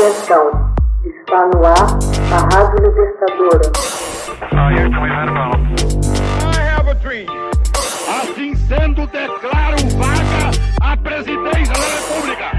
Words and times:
Atenção, 0.00 0.74
está 1.04 1.46
no 1.48 1.62
ar 1.62 1.98
a 2.32 2.56
Rádio 2.56 2.88
Libertadora. 2.88 3.70
Assim 8.08 8.54
sendo, 8.54 9.06
declaro 9.08 9.76
vaga 9.98 10.50
a 10.80 10.96
presidência 10.96 11.74
da 11.74 11.86
República. 11.98 12.50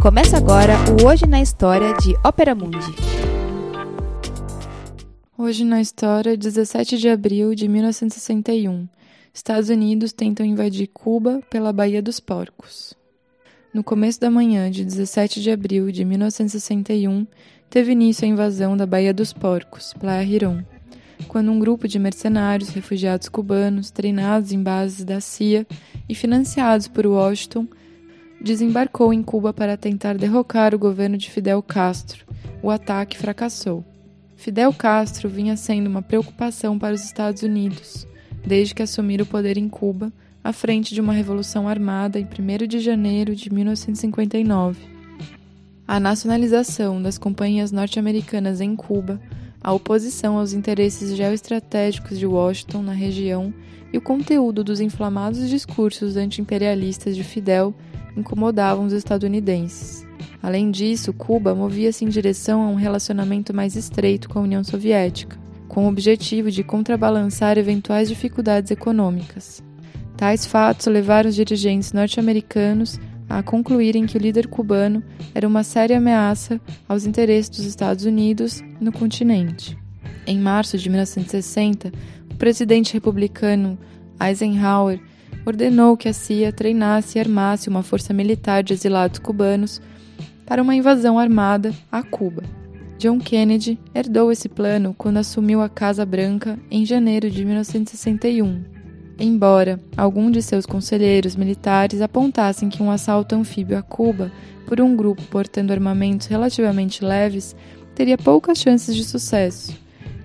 Começa 0.00 0.36
agora 0.36 0.74
o 1.02 1.08
Hoje 1.08 1.26
na 1.26 1.42
História 1.42 1.92
de 1.94 2.14
Ópera 2.24 2.54
Mundi. 2.54 2.94
Hoje 5.36 5.64
na 5.64 5.80
história, 5.80 6.36
17 6.36 6.96
de 6.96 7.08
abril 7.08 7.56
de 7.56 7.66
1961. 7.66 8.88
Estados 9.34 9.68
Unidos 9.68 10.12
tentam 10.12 10.46
invadir 10.46 10.86
Cuba 10.94 11.40
pela 11.50 11.72
Baía 11.72 12.00
dos 12.00 12.20
Porcos. 12.20 12.96
No 13.76 13.84
começo 13.84 14.18
da 14.18 14.30
manhã 14.30 14.70
de 14.70 14.82
17 14.82 15.42
de 15.42 15.50
abril 15.50 15.90
de 15.90 16.02
1961, 16.02 17.26
teve 17.68 17.92
início 17.92 18.24
a 18.24 18.28
invasão 18.28 18.74
da 18.74 18.86
Baía 18.86 19.12
dos 19.12 19.34
Porcos, 19.34 19.92
Playa 19.92 20.26
Girón, 20.26 20.62
quando 21.28 21.52
um 21.52 21.58
grupo 21.58 21.86
de 21.86 21.98
mercenários 21.98 22.70
refugiados 22.70 23.28
cubanos, 23.28 23.90
treinados 23.90 24.50
em 24.50 24.62
bases 24.62 25.04
da 25.04 25.20
CIA 25.20 25.66
e 26.08 26.14
financiados 26.14 26.88
por 26.88 27.04
Washington, 27.06 27.68
desembarcou 28.40 29.12
em 29.12 29.22
Cuba 29.22 29.52
para 29.52 29.76
tentar 29.76 30.16
derrocar 30.16 30.74
o 30.74 30.78
governo 30.78 31.18
de 31.18 31.30
Fidel 31.30 31.62
Castro. 31.62 32.24
O 32.62 32.70
ataque 32.70 33.18
fracassou. 33.18 33.84
Fidel 34.36 34.72
Castro 34.72 35.28
vinha 35.28 35.54
sendo 35.54 35.88
uma 35.88 36.00
preocupação 36.00 36.78
para 36.78 36.94
os 36.94 37.04
Estados 37.04 37.42
Unidos, 37.42 38.08
desde 38.42 38.74
que 38.74 38.82
assumiram 38.82 39.24
o 39.24 39.28
poder 39.28 39.58
em 39.58 39.68
Cuba 39.68 40.10
à 40.46 40.52
frente 40.52 40.94
de 40.94 41.00
uma 41.00 41.12
revolução 41.12 41.68
armada 41.68 42.20
em 42.20 42.24
1 42.24 42.68
de 42.68 42.78
janeiro 42.78 43.34
de 43.34 43.52
1959. 43.52 44.78
A 45.88 45.98
nacionalização 45.98 47.02
das 47.02 47.18
companhias 47.18 47.72
norte-americanas 47.72 48.60
em 48.60 48.76
Cuba, 48.76 49.20
a 49.60 49.72
oposição 49.72 50.38
aos 50.38 50.52
interesses 50.52 51.16
geoestratégicos 51.16 52.16
de 52.16 52.26
Washington 52.26 52.82
na 52.82 52.92
região 52.92 53.52
e 53.92 53.98
o 53.98 54.00
conteúdo 54.00 54.62
dos 54.62 54.78
inflamados 54.78 55.50
discursos 55.50 56.16
anti-imperialistas 56.16 57.16
de 57.16 57.24
Fidel 57.24 57.74
incomodavam 58.16 58.86
os 58.86 58.92
estadunidenses. 58.92 60.06
Além 60.40 60.70
disso, 60.70 61.12
Cuba 61.12 61.56
movia-se 61.56 62.04
em 62.04 62.08
direção 62.08 62.62
a 62.62 62.68
um 62.68 62.76
relacionamento 62.76 63.52
mais 63.52 63.74
estreito 63.74 64.28
com 64.28 64.38
a 64.38 64.42
União 64.42 64.62
Soviética, 64.62 65.36
com 65.66 65.86
o 65.86 65.88
objetivo 65.88 66.52
de 66.52 66.62
contrabalançar 66.62 67.58
eventuais 67.58 68.08
dificuldades 68.08 68.70
econômicas. 68.70 69.65
Tais 70.16 70.46
fatos 70.46 70.86
levaram 70.86 71.28
os 71.28 71.36
dirigentes 71.36 71.92
norte-americanos 71.92 72.98
a 73.28 73.42
concluírem 73.42 74.06
que 74.06 74.16
o 74.16 74.20
líder 74.20 74.46
cubano 74.46 75.02
era 75.34 75.46
uma 75.46 75.62
séria 75.62 75.98
ameaça 75.98 76.60
aos 76.88 77.04
interesses 77.04 77.50
dos 77.50 77.64
Estados 77.64 78.04
Unidos 78.04 78.64
no 78.80 78.92
continente. 78.92 79.76
Em 80.26 80.38
março 80.38 80.78
de 80.78 80.88
1960, 80.88 81.92
o 82.32 82.34
presidente 82.36 82.94
republicano 82.94 83.78
Eisenhower 84.18 85.00
ordenou 85.44 85.96
que 85.96 86.08
a 86.08 86.12
CIA 86.12 86.52
treinasse 86.52 87.18
e 87.18 87.20
armasse 87.20 87.68
uma 87.68 87.82
força 87.82 88.14
militar 88.14 88.62
de 88.62 88.72
exilados 88.72 89.18
cubanos 89.18 89.82
para 90.46 90.62
uma 90.62 90.74
invasão 90.74 91.18
armada 91.18 91.74
a 91.92 92.02
Cuba. 92.02 92.42
John 92.98 93.18
Kennedy 93.18 93.78
herdou 93.94 94.32
esse 94.32 94.48
plano 94.48 94.94
quando 94.96 95.18
assumiu 95.18 95.60
a 95.60 95.68
Casa 95.68 96.06
Branca 96.06 96.58
em 96.70 96.86
janeiro 96.86 97.30
de 97.30 97.44
1961 97.44 98.75
embora 99.18 99.80
alguns 99.96 100.32
de 100.32 100.42
seus 100.42 100.66
conselheiros 100.66 101.36
militares 101.36 102.00
apontassem 102.00 102.68
que 102.68 102.82
um 102.82 102.90
assalto 102.90 103.34
anfíbio 103.34 103.78
a 103.78 103.82
Cuba 103.82 104.30
por 104.66 104.80
um 104.80 104.96
grupo 104.96 105.22
portando 105.24 105.72
armamentos 105.72 106.26
relativamente 106.26 107.04
leves 107.04 107.56
teria 107.94 108.18
poucas 108.18 108.58
chances 108.58 108.94
de 108.94 109.04
sucesso. 109.04 109.74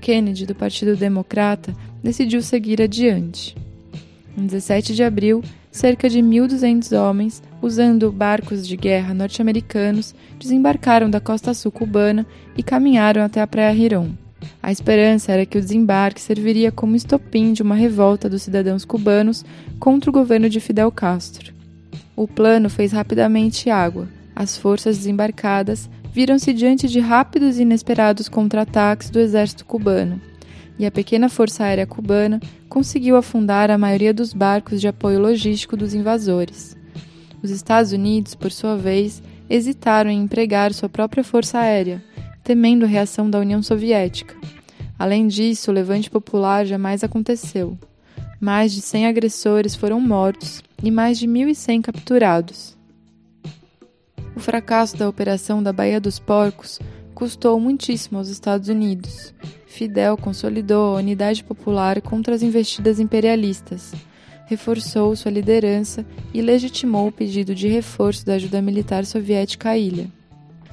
Kennedy, 0.00 0.46
do 0.46 0.54
Partido 0.54 0.96
Democrata, 0.96 1.74
decidiu 2.02 2.42
seguir 2.42 2.80
adiante. 2.82 3.56
Em 4.36 4.46
17 4.46 4.94
de 4.94 5.04
abril, 5.04 5.42
cerca 5.70 6.08
de 6.08 6.20
1.200 6.20 6.98
homens, 6.98 7.42
usando 7.60 8.10
barcos 8.10 8.66
de 8.66 8.76
guerra 8.76 9.14
norte-americanos, 9.14 10.14
desembarcaram 10.38 11.10
da 11.10 11.20
costa 11.20 11.52
sul 11.54 11.70
cubana 11.70 12.26
e 12.56 12.62
caminharam 12.62 13.22
até 13.22 13.40
a 13.40 13.46
Praia 13.46 13.72
Riron. 13.72 14.10
A 14.62 14.70
esperança 14.70 15.32
era 15.32 15.46
que 15.46 15.56
o 15.56 15.60
desembarque 15.60 16.20
serviria 16.20 16.70
como 16.70 16.96
estopim 16.96 17.52
de 17.52 17.62
uma 17.62 17.74
revolta 17.74 18.28
dos 18.28 18.42
cidadãos 18.42 18.84
cubanos 18.84 19.44
contra 19.78 20.10
o 20.10 20.12
governo 20.12 20.48
de 20.48 20.60
Fidel 20.60 20.92
Castro. 20.92 21.52
O 22.14 22.28
plano 22.28 22.68
fez 22.68 22.92
rapidamente 22.92 23.70
água. 23.70 24.08
As 24.36 24.56
forças 24.56 24.98
desembarcadas 24.98 25.88
viram-se 26.12 26.52
diante 26.52 26.88
de 26.88 27.00
rápidos 27.00 27.58
e 27.58 27.62
inesperados 27.62 28.28
contra-ataques 28.28 29.10
do 29.10 29.18
exército 29.18 29.64
cubano, 29.64 30.20
e 30.78 30.84
a 30.84 30.90
pequena 30.90 31.28
força 31.28 31.64
aérea 31.64 31.86
cubana 31.86 32.40
conseguiu 32.68 33.16
afundar 33.16 33.70
a 33.70 33.78
maioria 33.78 34.12
dos 34.12 34.32
barcos 34.32 34.80
de 34.80 34.88
apoio 34.88 35.20
logístico 35.20 35.76
dos 35.76 35.94
invasores. 35.94 36.76
Os 37.42 37.50
Estados 37.50 37.92
Unidos, 37.92 38.34
por 38.34 38.50
sua 38.50 38.76
vez, 38.76 39.22
hesitaram 39.48 40.10
em 40.10 40.22
empregar 40.22 40.72
sua 40.72 40.88
própria 40.88 41.24
força 41.24 41.58
aérea, 41.58 42.02
temendo 42.50 42.84
a 42.84 42.88
reação 42.88 43.30
da 43.30 43.38
União 43.38 43.62
Soviética. 43.62 44.34
Além 44.98 45.28
disso, 45.28 45.70
o 45.70 45.74
levante 45.74 46.10
popular 46.10 46.66
jamais 46.66 47.04
aconteceu. 47.04 47.78
Mais 48.40 48.72
de 48.72 48.80
100 48.80 49.06
agressores 49.06 49.76
foram 49.76 50.00
mortos 50.00 50.60
e 50.82 50.90
mais 50.90 51.16
de 51.16 51.28
1.100 51.28 51.80
capturados. 51.80 52.76
O 54.34 54.40
fracasso 54.40 54.96
da 54.96 55.08
Operação 55.08 55.62
da 55.62 55.72
Baía 55.72 56.00
dos 56.00 56.18
Porcos 56.18 56.80
custou 57.14 57.60
muitíssimo 57.60 58.18
aos 58.18 58.26
Estados 58.26 58.68
Unidos. 58.68 59.32
Fidel 59.68 60.16
consolidou 60.16 60.96
a 60.96 60.98
unidade 60.98 61.44
popular 61.44 62.02
contra 62.02 62.34
as 62.34 62.42
investidas 62.42 62.98
imperialistas, 62.98 63.92
reforçou 64.46 65.14
sua 65.14 65.30
liderança 65.30 66.04
e 66.34 66.42
legitimou 66.42 67.06
o 67.06 67.12
pedido 67.12 67.54
de 67.54 67.68
reforço 67.68 68.26
da 68.26 68.34
ajuda 68.34 68.60
militar 68.60 69.06
soviética 69.06 69.70
à 69.70 69.78
ilha. 69.78 70.10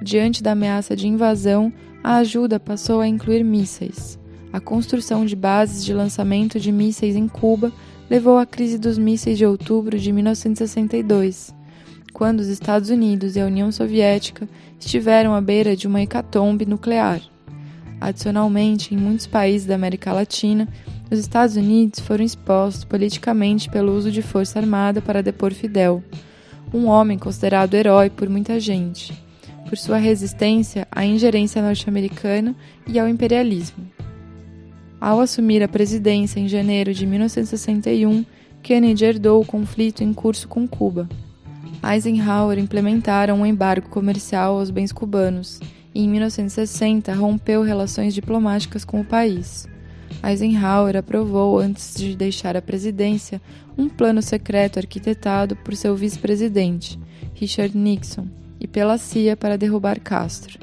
Diante 0.00 0.42
da 0.42 0.52
ameaça 0.52 0.94
de 0.94 1.08
invasão, 1.08 1.72
a 2.02 2.16
ajuda 2.16 2.60
passou 2.60 3.00
a 3.00 3.08
incluir 3.08 3.42
mísseis. 3.42 4.18
A 4.52 4.60
construção 4.60 5.26
de 5.26 5.34
bases 5.34 5.84
de 5.84 5.92
lançamento 5.92 6.60
de 6.60 6.70
mísseis 6.70 7.16
em 7.16 7.26
Cuba 7.26 7.72
levou 8.08 8.38
à 8.38 8.46
crise 8.46 8.78
dos 8.78 8.96
mísseis 8.96 9.36
de 9.36 9.44
outubro 9.44 9.98
de 9.98 10.12
1962, 10.12 11.54
quando 12.12 12.40
os 12.40 12.46
Estados 12.46 12.90
Unidos 12.90 13.36
e 13.36 13.40
a 13.40 13.46
União 13.46 13.70
Soviética 13.72 14.48
estiveram 14.78 15.34
à 15.34 15.40
beira 15.40 15.76
de 15.76 15.86
uma 15.86 16.00
hecatombe 16.00 16.64
nuclear. 16.64 17.20
Adicionalmente, 18.00 18.94
em 18.94 18.96
muitos 18.96 19.26
países 19.26 19.66
da 19.66 19.74
América 19.74 20.12
Latina, 20.12 20.68
os 21.10 21.18
Estados 21.18 21.56
Unidos 21.56 21.98
foram 22.00 22.24
expostos 22.24 22.84
politicamente 22.84 23.68
pelo 23.68 23.94
uso 23.94 24.12
de 24.12 24.22
força 24.22 24.60
armada 24.60 25.02
para 25.02 25.22
depor 25.22 25.52
Fidel, 25.52 26.02
um 26.72 26.86
homem 26.86 27.18
considerado 27.18 27.74
herói 27.74 28.08
por 28.08 28.28
muita 28.28 28.60
gente 28.60 29.27
por 29.68 29.76
sua 29.76 29.98
resistência 29.98 30.88
à 30.90 31.04
ingerência 31.04 31.60
norte-americana 31.60 32.56
e 32.86 32.98
ao 32.98 33.08
imperialismo. 33.08 33.86
Ao 35.00 35.20
assumir 35.20 35.62
a 35.62 35.68
presidência 35.68 36.40
em 36.40 36.48
janeiro 36.48 36.92
de 36.92 37.06
1961, 37.06 38.24
Kennedy 38.62 39.04
herdou 39.04 39.40
o 39.40 39.46
conflito 39.46 40.02
em 40.02 40.12
curso 40.12 40.48
com 40.48 40.66
Cuba. 40.66 41.08
Eisenhower 41.82 42.58
implementara 42.58 43.34
um 43.34 43.46
embargo 43.46 43.88
comercial 43.88 44.58
aos 44.58 44.70
bens 44.70 44.90
cubanos 44.90 45.60
e, 45.94 46.02
em 46.02 46.08
1960, 46.08 47.14
rompeu 47.14 47.62
relações 47.62 48.12
diplomáticas 48.12 48.84
com 48.84 49.00
o 49.00 49.04
país. 49.04 49.68
Eisenhower 50.24 50.96
aprovou, 50.96 51.58
antes 51.58 51.94
de 51.94 52.16
deixar 52.16 52.56
a 52.56 52.62
presidência, 52.62 53.40
um 53.76 53.88
plano 53.88 54.20
secreto 54.20 54.78
arquitetado 54.78 55.54
por 55.54 55.76
seu 55.76 55.94
vice-presidente, 55.94 56.98
Richard 57.34 57.76
Nixon, 57.76 58.26
e 58.60 58.66
pela 58.66 58.98
CIA 58.98 59.36
para 59.36 59.58
derrubar 59.58 60.00
Castro. 60.00 60.58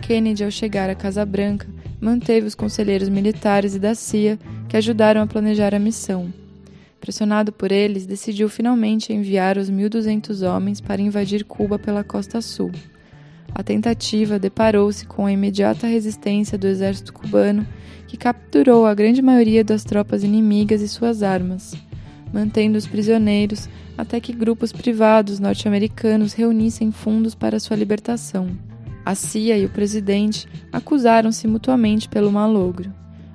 Kennedy, 0.00 0.44
ao 0.44 0.50
chegar 0.50 0.88
à 0.88 0.94
Casa 0.94 1.24
Branca, 1.24 1.66
manteve 2.00 2.46
os 2.46 2.54
conselheiros 2.54 3.08
militares 3.08 3.74
e 3.74 3.78
da 3.78 3.94
CIA 3.94 4.38
que 4.68 4.76
ajudaram 4.76 5.20
a 5.22 5.26
planejar 5.26 5.74
a 5.74 5.78
missão. 5.78 6.32
Pressionado 7.00 7.52
por 7.52 7.72
eles, 7.72 8.06
decidiu 8.06 8.48
finalmente 8.48 9.12
enviar 9.12 9.56
os 9.56 9.70
1.200 9.70 10.42
homens 10.48 10.80
para 10.80 11.00
invadir 11.00 11.44
Cuba 11.44 11.78
pela 11.78 12.04
costa 12.04 12.40
sul. 12.40 12.70
A 13.54 13.62
tentativa 13.62 14.38
deparou-se 14.38 15.06
com 15.06 15.26
a 15.26 15.32
imediata 15.32 15.86
resistência 15.86 16.56
do 16.56 16.66
exército 16.66 17.12
cubano, 17.12 17.66
que 18.06 18.16
capturou 18.16 18.86
a 18.86 18.94
grande 18.94 19.22
maioria 19.22 19.64
das 19.64 19.84
tropas 19.84 20.22
inimigas 20.22 20.82
e 20.82 20.88
suas 20.88 21.22
armas 21.22 21.76
mantendo 22.32 22.78
os 22.78 22.86
prisioneiros 22.86 23.68
até 23.96 24.20
que 24.20 24.32
grupos 24.32 24.72
privados 24.72 25.38
norte-americanos 25.38 26.32
reunissem 26.32 26.90
fundos 26.90 27.34
para 27.34 27.60
sua 27.60 27.76
libertação. 27.76 28.48
A 29.04 29.14
CIA 29.14 29.58
e 29.58 29.64
o 29.64 29.70
presidente 29.70 30.46
acusaram-se 30.72 31.46
mutuamente 31.46 32.08
pelo 32.08 32.30
malogro. 32.30 32.92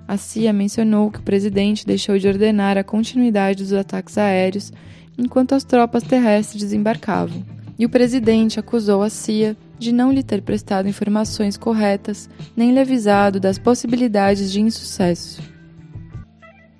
A 0.07 0.18
CIA 0.18 0.53
mencionou 0.53 1.09
que 1.09 1.19
o 1.19 1.24
presidente 1.24 1.86
deixou 1.86 2.18
de 2.18 2.27
ordenar 2.27 2.77
a 2.77 2.83
continuidade 2.83 3.63
dos 3.63 3.74
ataques 3.74 4.18
aéreos 4.18 4.71
enquanto 5.18 5.53
as 5.53 5.63
tropas 5.63 6.03
terrestres 6.03 6.62
desembarcavam. 6.62 7.44
e 7.77 7.86
o 7.86 7.89
presidente 7.89 8.57
acusou 8.57 9.03
a 9.03 9.09
CIA 9.09 9.57
de 9.77 9.91
não 9.91 10.12
lhe 10.12 10.24
ter 10.24 10.41
prestado 10.41 10.88
informações 10.88 11.57
corretas 11.57 12.30
nem 12.56 12.71
lhe 12.71 12.80
avisado 12.80 13.38
das 13.38 13.57
possibilidades 13.57 14.50
de 14.50 14.62
insucesso. 14.62 15.55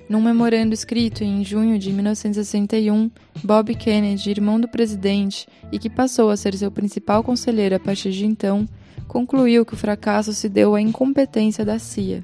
Num 0.08 0.22
memorando 0.22 0.74
escrito 0.74 1.24
em 1.24 1.44
junho 1.44 1.80
de 1.80 1.92
1961, 1.92 3.10
Bob 3.44 3.74
Kennedy, 3.74 4.30
irmão 4.30 4.60
do 4.60 4.68
presidente 4.68 5.48
e 5.72 5.80
que 5.80 5.90
passou 5.90 6.30
a 6.30 6.38
ser 6.38 6.56
seu 6.56 6.70
principal 6.70 7.24
conselheiro 7.24 7.76
a 7.76 7.80
partir 7.80 8.12
de 8.12 8.24
então, 8.24 8.68
concluiu 9.08 9.66
que 9.66 9.74
o 9.74 9.78
fracasso 9.78 10.32
se 10.32 10.48
deu 10.48 10.76
à 10.76 10.82
incompetência 10.82 11.66
da 11.66 11.80
CIA 11.80 12.24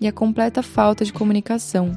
e 0.00 0.08
à 0.08 0.12
completa 0.12 0.60
falta 0.60 1.04
de 1.04 1.12
comunicação. 1.12 1.92